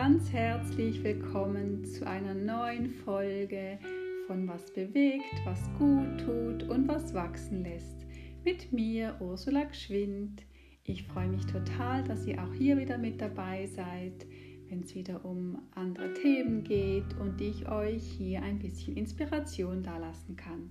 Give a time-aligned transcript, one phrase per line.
[0.00, 3.78] ganz herzlich willkommen zu einer neuen Folge
[4.26, 8.06] von Was bewegt, was gut tut und was wachsen lässt.
[8.42, 10.46] Mit mir, Ursula Gschwind.
[10.84, 14.26] Ich freue mich total, dass ihr auch hier wieder mit dabei seid,
[14.70, 20.34] wenn es wieder um andere Themen geht und ich euch hier ein bisschen Inspiration dalassen
[20.34, 20.70] kann.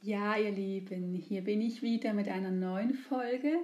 [0.00, 3.58] Ja, ihr Lieben, hier bin ich wieder mit einer neuen Folge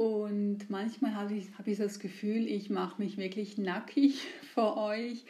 [0.00, 4.22] und manchmal habe ich, habe ich das Gefühl, ich mache mich wirklich nackig
[4.54, 5.26] vor euch,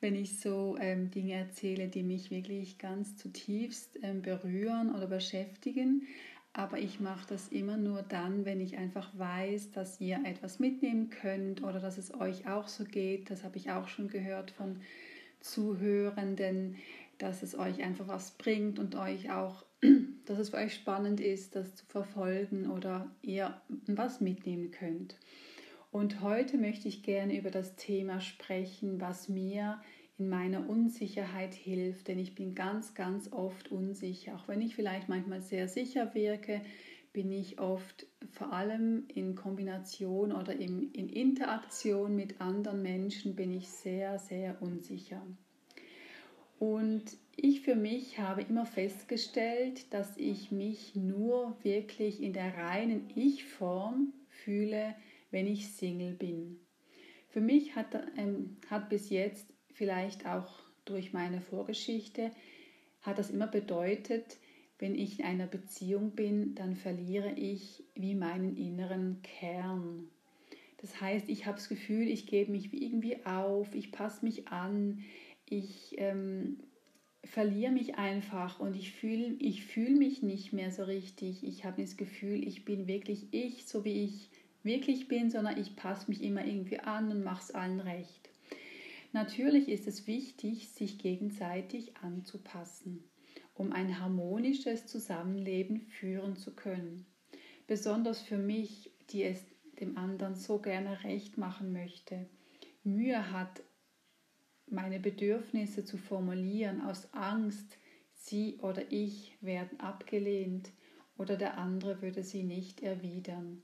[0.00, 6.08] wenn ich so ähm, Dinge erzähle, die mich wirklich ganz zutiefst ähm, berühren oder beschäftigen.
[6.52, 11.10] Aber ich mache das immer nur dann, wenn ich einfach weiß, dass ihr etwas mitnehmen
[11.10, 13.30] könnt oder dass es euch auch so geht.
[13.30, 14.80] Das habe ich auch schon gehört von
[15.38, 16.74] Zuhörenden,
[17.18, 19.64] dass es euch einfach was bringt und euch auch
[20.26, 25.16] dass es für euch spannend ist, das zu verfolgen oder ihr was mitnehmen könnt.
[25.90, 29.80] Und heute möchte ich gerne über das Thema sprechen, was mir
[30.18, 34.34] in meiner Unsicherheit hilft, denn ich bin ganz, ganz oft unsicher.
[34.34, 36.60] Auch wenn ich vielleicht manchmal sehr sicher wirke,
[37.12, 43.52] bin ich oft vor allem in Kombination oder in, in Interaktion mit anderen Menschen bin
[43.52, 45.22] ich sehr, sehr unsicher.
[46.58, 53.08] Und ich für mich habe immer festgestellt, dass ich mich nur wirklich in der reinen
[53.14, 54.94] Ich-Form fühle,
[55.30, 56.58] wenn ich Single bin.
[57.28, 62.32] Für mich hat, ähm, hat bis jetzt vielleicht auch durch meine Vorgeschichte,
[63.02, 64.38] hat das immer bedeutet,
[64.80, 70.08] wenn ich in einer Beziehung bin, dann verliere ich wie meinen inneren Kern.
[70.78, 75.04] Das heißt, ich habe das Gefühl, ich gebe mich irgendwie auf, ich passe mich an,
[75.46, 76.58] ich ähm,
[77.24, 81.44] verliere mich einfach und ich fühle ich fühl mich nicht mehr so richtig.
[81.44, 84.30] Ich habe das Gefühl, ich bin wirklich ich, so wie ich
[84.62, 88.30] wirklich bin, sondern ich passe mich immer irgendwie an und mache es allen recht.
[89.12, 93.02] Natürlich ist es wichtig, sich gegenseitig anzupassen,
[93.54, 97.06] um ein harmonisches Zusammenleben führen zu können.
[97.66, 99.44] Besonders für mich, die es
[99.80, 102.26] dem anderen so gerne recht machen möchte,
[102.84, 103.62] Mühe hat,
[104.72, 107.78] meine Bedürfnisse zu formulieren aus Angst,
[108.14, 110.70] sie oder ich werden abgelehnt
[111.16, 113.62] oder der andere würde sie nicht erwidern.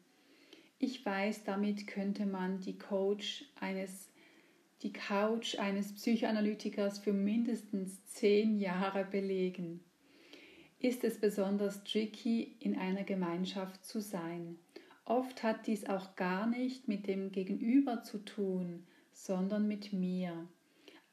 [0.78, 4.10] Ich weiß, damit könnte man die Coach eines
[4.82, 9.80] die Couch eines Psychoanalytikers für mindestens zehn Jahre belegen.
[10.78, 14.58] Ist es besonders tricky, in einer Gemeinschaft zu sein?
[15.06, 20.46] Oft hat dies auch gar nicht mit dem Gegenüber zu tun, sondern mit mir.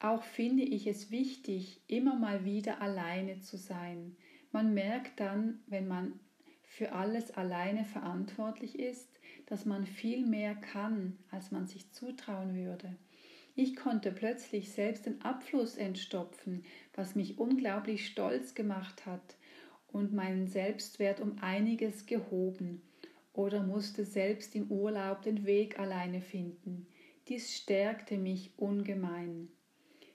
[0.04, 4.18] Auch finde ich es wichtig, immer mal wieder alleine zu sein.
[4.52, 6.20] Man merkt dann, wenn man
[6.64, 12.98] für alles alleine verantwortlich ist, dass man viel mehr kann, als man sich zutrauen würde.
[13.54, 16.64] Ich konnte plötzlich selbst den Abfluss entstopfen,
[16.96, 19.36] was mich unglaublich stolz gemacht hat
[19.88, 22.82] und meinen Selbstwert um einiges gehoben
[23.34, 26.88] oder musste selbst im Urlaub den Weg alleine finden.
[27.28, 29.50] Dies stärkte mich ungemein.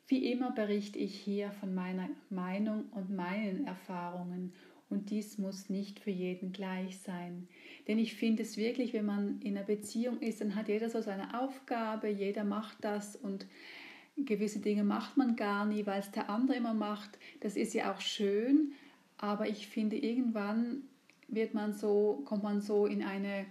[0.09, 4.53] Wie immer berichte ich hier von meiner Meinung und meinen Erfahrungen
[4.89, 7.49] und dies muss nicht für jeden gleich sein.
[7.89, 11.01] Denn ich finde es wirklich, wenn man in einer Beziehung ist, dann hat jeder so
[11.01, 13.47] seine Aufgabe, jeder macht das und
[14.17, 17.19] gewisse Dinge macht man gar nie, weil es der andere immer macht.
[17.41, 18.73] Das ist ja auch schön,
[19.19, 20.83] aber ich finde irgendwann
[21.29, 23.47] wird man so, kommt man so in eine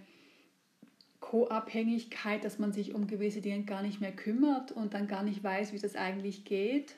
[1.20, 5.42] Co-Abhängigkeit, dass man sich um gewisse Dinge gar nicht mehr kümmert und dann gar nicht
[5.42, 6.96] weiß, wie das eigentlich geht.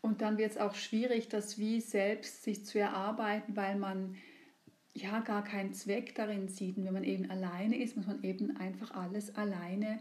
[0.00, 4.16] Und dann wird es auch schwierig, das wie selbst sich zu erarbeiten, weil man
[4.94, 6.76] ja gar keinen Zweck darin sieht.
[6.76, 10.00] Und wenn man eben alleine ist, muss man eben einfach alles alleine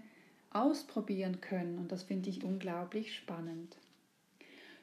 [0.50, 1.78] ausprobieren können.
[1.78, 3.78] Und das finde ich unglaublich spannend.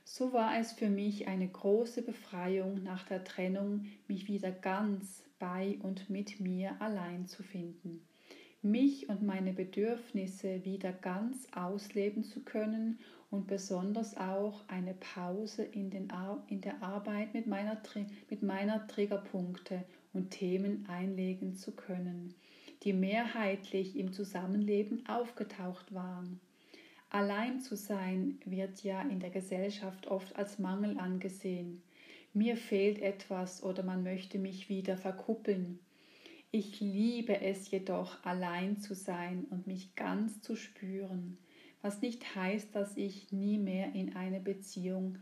[0.05, 5.79] So war es für mich eine große Befreiung nach der Trennung, mich wieder ganz bei
[5.83, 8.07] und mit mir allein zu finden,
[8.63, 12.99] mich und meine Bedürfnisse wieder ganz ausleben zu können
[13.31, 17.81] und besonders auch eine Pause in, den Ar in der Arbeit mit meiner,
[18.31, 22.35] mit meiner Triggerpunkte und Themen einlegen zu können,
[22.83, 26.41] die mehrheitlich im Zusammenleben aufgetaucht waren.
[27.11, 31.83] Allein zu sein wird ja in der Gesellschaft oft als Mangel angesehen
[32.33, 35.81] mir fehlt etwas oder man möchte mich wieder verkuppeln.
[36.51, 41.37] Ich liebe es jedoch, allein zu sein und mich ganz zu spüren,
[41.83, 45.19] was nicht heißt, dass ich nie mehr in eine Beziehung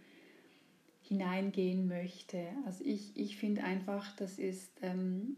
[1.02, 2.48] hineingehen möchte.
[2.64, 5.36] Also ich, ich finde einfach, das ist, ähm,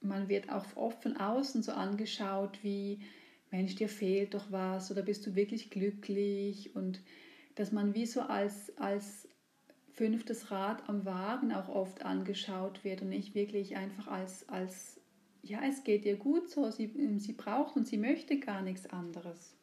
[0.00, 3.00] man wird auch oft von außen so angeschaut wie,
[3.50, 7.00] Mensch, dir fehlt doch was oder bist du wirklich glücklich und
[7.56, 9.28] dass man wie so als, als
[10.00, 14.98] fünftes Rad am Wagen auch oft angeschaut wird und nicht wirklich einfach als, als
[15.42, 19.54] ja, es geht ihr gut so, sie, sie braucht und sie möchte gar nichts anderes.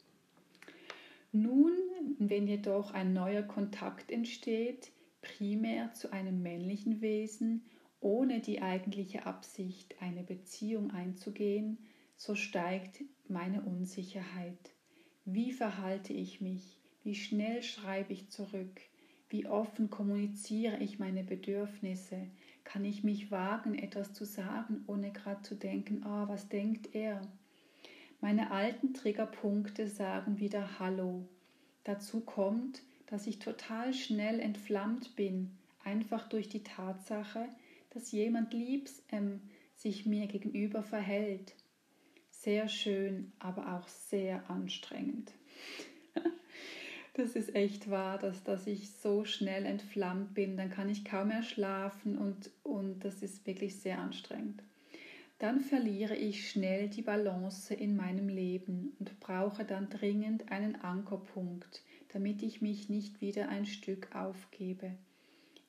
[1.32, 1.72] Nun,
[2.20, 4.92] wenn jedoch ein neuer Kontakt entsteht,
[5.22, 7.64] primär zu einem männlichen Wesen,
[7.98, 11.78] ohne die eigentliche Absicht, eine Beziehung einzugehen,
[12.16, 14.70] so steigt meine Unsicherheit.
[15.24, 16.78] Wie verhalte ich mich?
[17.02, 18.80] Wie schnell schreibe ich zurück?
[19.30, 22.28] Wie offen kommuniziere ich meine Bedürfnisse?
[22.64, 26.94] Kann ich mich wagen, etwas zu sagen, ohne gerade zu denken, ah, oh, was denkt
[26.94, 27.20] er?
[28.20, 31.28] Meine alten Triggerpunkte sagen wieder Hallo.
[31.84, 37.48] Dazu kommt, dass ich total schnell entflammt bin, einfach durch die Tatsache,
[37.90, 39.40] dass jemand liebs ähm,
[39.76, 41.54] sich mir gegenüber verhält.
[42.30, 45.32] Sehr schön, aber auch sehr anstrengend.
[47.18, 51.28] Das ist echt wahr, dass, dass ich so schnell entflammt bin, dann kann ich kaum
[51.28, 54.62] mehr schlafen und, und das ist wirklich sehr anstrengend.
[55.38, 61.82] Dann verliere ich schnell die Balance in meinem Leben und brauche dann dringend einen Ankerpunkt,
[62.12, 64.92] damit ich mich nicht wieder ein Stück aufgebe.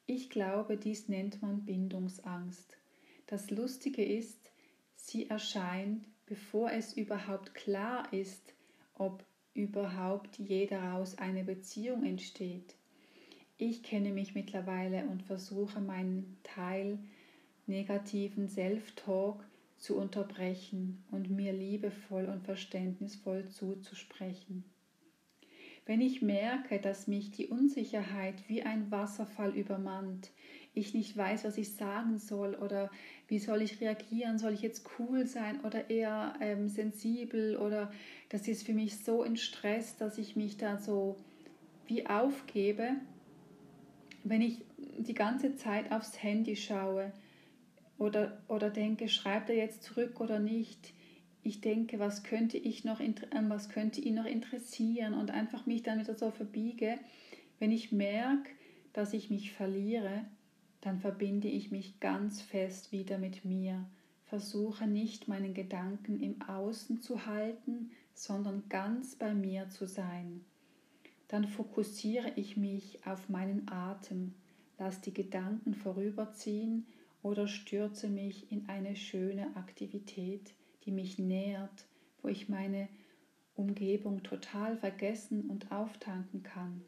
[0.05, 2.77] Ich glaube, dies nennt man Bindungsangst.
[3.27, 4.51] Das Lustige ist,
[4.95, 8.53] sie erscheint, bevor es überhaupt klar ist,
[8.95, 9.23] ob
[9.59, 12.75] überhaupt je daraus eine Beziehung entsteht.
[13.57, 16.97] Ich kenne mich mittlerweile und versuche meinen Teil
[17.67, 19.43] negativen Self-Talk
[19.77, 24.63] zu unterbrechen und mir liebevoll und verständnisvoll zuzusprechen.
[25.85, 30.31] Wenn ich merke, dass mich die Unsicherheit wie ein Wasserfall übermannt,
[30.73, 32.89] ich nicht weiß, was ich sagen soll oder
[33.27, 37.57] wie soll ich reagieren, soll ich jetzt cool sein oder eher ähm, sensibel?
[37.57, 37.91] Oder
[38.29, 41.17] das ist für mich so in Stress, dass ich mich da so
[41.87, 42.91] wie aufgebe,
[44.23, 44.59] wenn ich
[44.97, 47.11] die ganze Zeit aufs Handy schaue
[47.97, 50.93] oder, oder denke, schreibt er jetzt zurück oder nicht,
[51.41, 52.99] ich denke, was könnte ich noch,
[53.47, 55.13] was könnte ihn noch interessieren?
[55.13, 56.99] Und einfach mich dann wieder so verbiege.
[57.59, 58.51] Wenn ich merke,
[58.93, 60.25] dass ich mich verliere,
[60.81, 63.85] dann verbinde ich mich ganz fest wieder mit mir,
[64.25, 70.45] versuche nicht meinen Gedanken im Außen zu halten, sondern ganz bei mir zu sein.
[71.27, 74.33] Dann fokussiere ich mich auf meinen Atem,
[74.77, 76.85] lasse die Gedanken vorüberziehen
[77.21, 80.53] oder stürze mich in eine schöne Aktivität,
[80.85, 81.85] die mich nährt,
[82.21, 82.87] wo ich meine
[83.55, 86.81] Umgebung total vergessen und auftanken kann.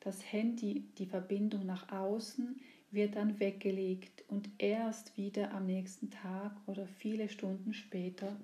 [0.00, 2.60] Das Handy, die Verbindung nach außen,
[2.94, 8.36] wird dann weggelegt und erst wieder am nächsten Tag oder viele Stunden später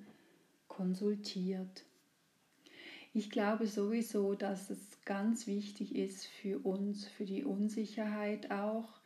[0.69, 1.85] konsultiert.
[3.12, 9.00] Ich glaube sowieso, dass es ganz wichtig ist für uns, für die Unsicherheit auch,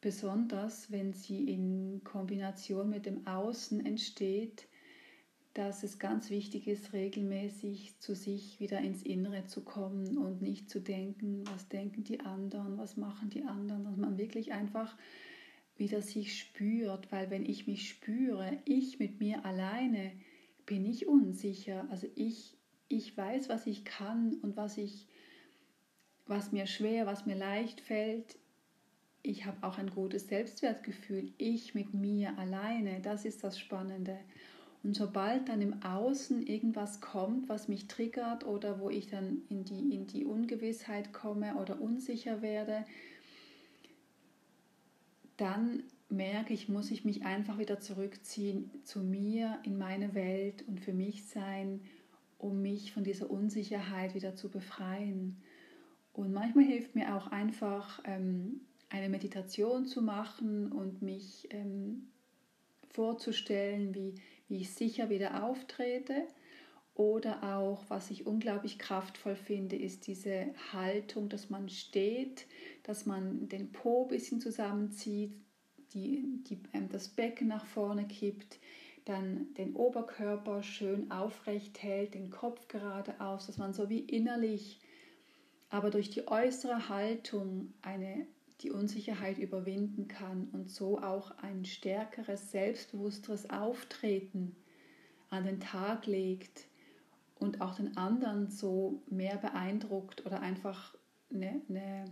[0.00, 4.66] besonders wenn sie in Kombination mit dem Außen entsteht,
[5.56, 10.68] dass es ganz wichtig ist, regelmäßig zu sich wieder ins Innere zu kommen und nicht
[10.68, 14.94] zu denken, was denken die anderen, was machen die anderen, dass man wirklich einfach
[15.78, 20.12] wieder sich spürt, weil wenn ich mich spüre, ich mit mir alleine,
[20.66, 21.86] bin ich unsicher.
[21.90, 25.06] Also ich, ich weiß, was ich kann und was ich,
[26.26, 28.36] was mir schwer, was mir leicht fällt.
[29.22, 31.32] Ich habe auch ein gutes Selbstwertgefühl.
[31.38, 34.18] Ich mit mir alleine, das ist das Spannende.
[34.86, 39.64] Und sobald dann im Außen irgendwas kommt, was mich triggert oder wo ich dann in
[39.64, 42.84] die, in die Ungewissheit komme oder unsicher werde,
[45.36, 50.78] dann merke ich, muss ich mich einfach wieder zurückziehen zu mir, in meine Welt und
[50.78, 51.80] für mich sein,
[52.38, 55.36] um mich von dieser Unsicherheit wieder zu befreien.
[56.12, 62.06] Und manchmal hilft mir auch einfach ähm, eine Meditation zu machen und mich ähm,
[62.90, 64.14] vorzustellen, wie
[64.48, 66.26] wie ich sicher wieder auftrete.
[66.94, 72.46] Oder auch, was ich unglaublich kraftvoll finde, ist diese Haltung, dass man steht,
[72.84, 75.34] dass man den Po ein bisschen zusammenzieht,
[75.92, 78.58] die, die, ähm, das Becken nach vorne kippt,
[79.04, 84.80] dann den Oberkörper schön aufrecht hält, den Kopf geradeaus, dass man so wie innerlich,
[85.68, 88.26] aber durch die äußere Haltung eine
[88.60, 94.56] die Unsicherheit überwinden kann und so auch ein stärkeres, selbstbewussteres Auftreten
[95.28, 96.66] an den Tag legt
[97.38, 100.94] und auch den anderen so mehr beeindruckt oder einfach
[101.30, 102.04] eine, eine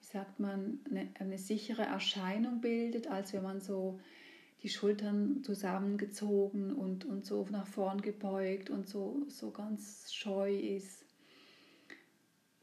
[0.00, 4.00] wie sagt man, eine, eine sichere Erscheinung bildet, als wenn man so
[4.62, 11.04] die Schultern zusammengezogen und, und so nach vorn gebeugt und so, so ganz scheu ist.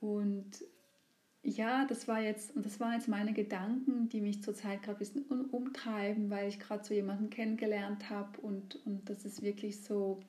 [0.01, 0.51] Und
[1.45, 4.99] ja, das war jetzt, und das waren jetzt meine Gedanken, die mich zurzeit gerade ein
[4.99, 10.19] bisschen umtreiben, weil ich gerade so jemanden kennengelernt habe und, und das ist wirklich so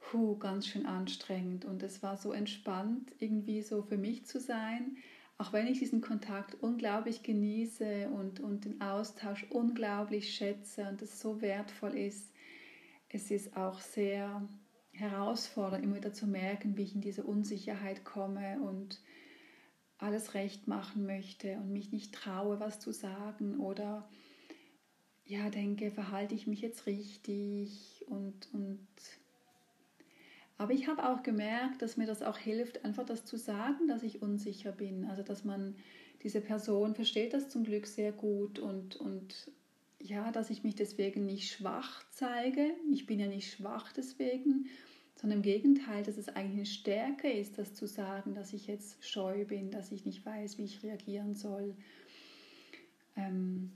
[0.00, 1.64] puh, ganz schön anstrengend.
[1.64, 4.96] Und es war so entspannt, irgendwie so für mich zu sein,
[5.38, 11.20] auch wenn ich diesen Kontakt unglaublich genieße und, und den Austausch unglaublich schätze und es
[11.20, 12.32] so wertvoll ist,
[13.08, 14.48] es ist auch sehr
[14.90, 19.00] herausfordernd, immer wieder zu merken, wie ich in diese Unsicherheit komme und
[19.98, 24.08] alles recht machen möchte und mich nicht traue, was zu sagen oder
[25.26, 28.78] ja, denke, verhalte ich mich jetzt richtig und, und
[30.58, 34.02] aber ich habe auch gemerkt, dass mir das auch hilft, einfach das zu sagen, dass
[34.02, 35.04] ich unsicher bin.
[35.04, 35.76] Also dass man
[36.24, 39.52] diese Person versteht das zum Glück sehr gut und, und
[40.00, 42.72] ja, dass ich mich deswegen nicht schwach zeige.
[42.92, 44.66] Ich bin ja nicht schwach deswegen,
[45.20, 49.04] sondern im Gegenteil, dass es eigentlich eine Stärke ist, das zu sagen, dass ich jetzt
[49.04, 51.74] scheu bin, dass ich nicht weiß, wie ich reagieren soll.
[53.16, 53.72] Ähm,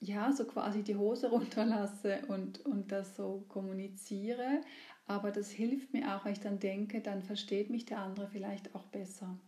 [0.00, 4.60] ja, so quasi die Hose runterlasse und, und das so kommuniziere,
[5.06, 8.74] aber das hilft mir auch, weil ich dann denke, dann versteht mich der andere vielleicht
[8.74, 9.38] auch besser.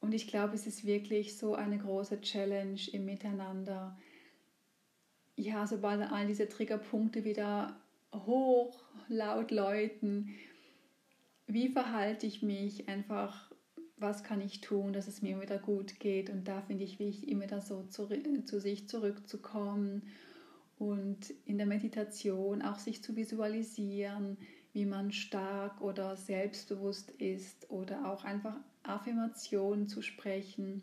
[0.00, 3.96] Und ich glaube, es ist wirklich so eine große Challenge im Miteinander.
[5.36, 7.80] Ja, sobald all diese Triggerpunkte wieder
[8.12, 10.34] hoch, laut läuten,
[11.46, 13.50] wie verhalte ich mich einfach,
[13.96, 16.30] was kann ich tun, dass es mir wieder gut geht.
[16.30, 18.08] Und da finde ich wichtig, immer da so zu,
[18.44, 20.02] zu sich zurückzukommen
[20.78, 24.36] und in der Meditation auch sich zu visualisieren,
[24.72, 30.82] wie man stark oder selbstbewusst ist oder auch einfach Affirmationen zu sprechen.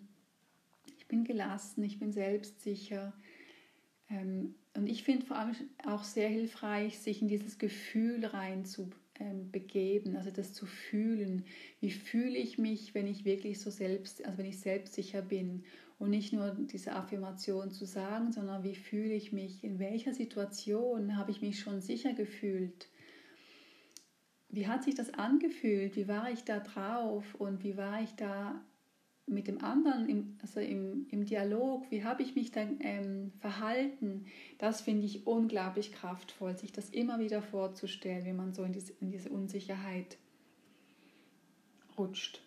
[0.98, 3.14] Ich bin gelassen, ich bin selbstsicher.
[4.10, 5.56] Ähm, und ich finde vor allem
[5.86, 8.90] auch sehr hilfreich, sich in dieses Gefühl rein zu
[9.20, 11.46] ähm, begeben, also das zu fühlen.
[11.80, 15.64] Wie fühle ich mich, wenn ich wirklich so selbst, also wenn ich selbstsicher bin?
[15.98, 21.16] Und nicht nur diese Affirmation zu sagen, sondern wie fühle ich mich, in welcher Situation
[21.16, 22.90] habe ich mich schon sicher gefühlt,
[24.50, 27.36] wie hat sich das angefühlt, wie war ich da drauf?
[27.36, 28.62] Und wie war ich da
[29.28, 34.26] mit dem anderen, im, also im, im Dialog, wie habe ich mich dann ähm, verhalten,
[34.60, 38.94] das finde ich unglaublich kraftvoll, sich das immer wieder vorzustellen, wie man so in diese,
[39.02, 40.18] in diese Unsicherheit
[41.98, 42.42] rutscht.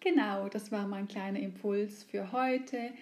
[0.00, 2.92] Genau, das war mein kleiner Impuls für heute.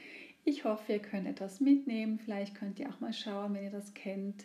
[0.44, 2.18] Ich hoffe, ihr könnt etwas mitnehmen.
[2.18, 4.44] Vielleicht könnt ihr auch mal schauen, wenn ihr das kennt.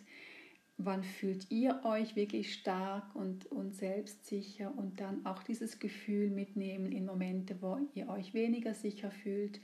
[0.84, 6.92] Wann fühlt ihr euch wirklich stark und, und selbstsicher und dann auch dieses Gefühl mitnehmen
[6.92, 9.60] in Momente, wo ihr euch weniger sicher fühlt.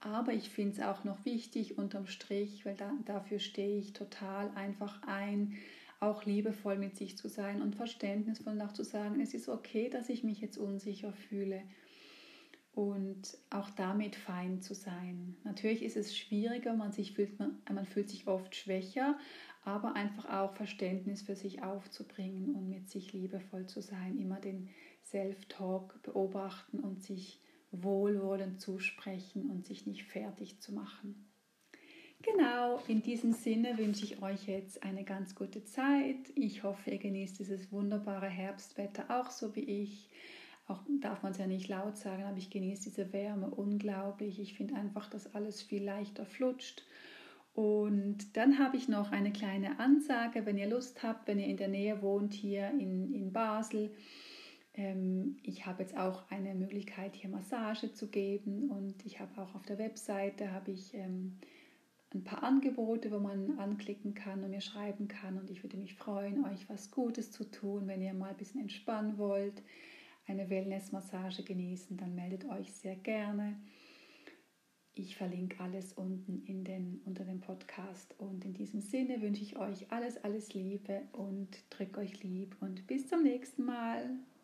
[0.00, 4.50] Aber ich finde es auch noch wichtig unterm Strich, weil da, dafür stehe ich total
[4.54, 5.54] einfach ein,
[6.00, 10.08] auch liebevoll mit sich zu sein und verständnisvoll nach zu sagen, es ist okay, dass
[10.08, 11.62] ich mich jetzt unsicher fühle
[12.78, 15.36] und auch damit fein zu sein.
[15.42, 19.18] Natürlich ist es schwieriger, man, sich fühlt, man, man fühlt sich oft schwächer,
[19.64, 24.68] aber einfach auch Verständnis für sich aufzubringen und mit sich liebevoll zu sein, immer den
[25.04, 31.24] Self-Talk beobachten und sich wohlwollend zusprechen und sich nicht fertig zu machen.
[32.22, 36.16] Genau, in diesem Sinne wünsche ich euch jetzt eine ganz gute Zeit.
[36.34, 40.08] Ich hoffe, ihr genießt dieses wunderbare Herbstwetter auch so wie ich
[40.68, 44.38] auch darf man es ja nicht laut sagen, aber ich genieße diese Wärme unglaublich.
[44.38, 46.84] Ich finde einfach, dass alles viel leichter flutscht.
[47.58, 51.56] Und dann habe ich noch eine kleine Ansage, wenn ihr Lust habt, wenn ihr in
[51.56, 53.90] der Nähe wohnt, hier in, in Basel.
[54.74, 59.56] Ähm, ich habe jetzt auch eine Möglichkeit, hier Massage zu geben und ich habe auch
[59.56, 61.36] auf der Webseite habe ich ähm,
[62.14, 65.36] ein paar Angebote, wo man anklicken kann und mir schreiben kann.
[65.36, 68.60] Und ich würde mich freuen, euch was Gutes zu tun, wenn ihr mal ein bisschen
[68.60, 69.64] entspannen wollt
[70.28, 73.56] eine Wellness-Massage genießen, dann meldet euch sehr gerne.
[74.98, 78.16] Ich verlinke alles unten in den, unter dem Podcast.
[78.18, 82.84] Und in diesem Sinne wünsche ich euch alles, alles Liebe und drückt euch lieb und
[82.88, 84.10] bis zum nächsten Mal.